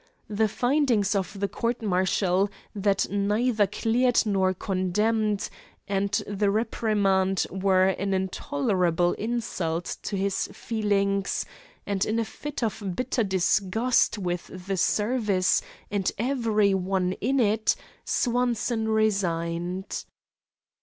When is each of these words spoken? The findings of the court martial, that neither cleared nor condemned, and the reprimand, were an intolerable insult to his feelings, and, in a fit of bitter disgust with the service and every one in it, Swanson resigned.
The 0.31 0.47
findings 0.47 1.13
of 1.13 1.39
the 1.39 1.47
court 1.47 1.83
martial, 1.83 2.49
that 2.73 3.07
neither 3.11 3.67
cleared 3.67 4.25
nor 4.25 4.51
condemned, 4.51 5.47
and 5.87 6.11
the 6.25 6.49
reprimand, 6.49 7.45
were 7.51 7.89
an 7.89 8.11
intolerable 8.11 9.13
insult 9.13 9.97
to 10.01 10.17
his 10.17 10.47
feelings, 10.51 11.45
and, 11.85 12.03
in 12.03 12.17
a 12.17 12.25
fit 12.25 12.63
of 12.63 12.95
bitter 12.95 13.23
disgust 13.23 14.17
with 14.17 14.49
the 14.65 14.77
service 14.77 15.61
and 15.91 16.11
every 16.17 16.73
one 16.73 17.11
in 17.21 17.39
it, 17.39 17.75
Swanson 18.03 18.87
resigned. 18.87 20.05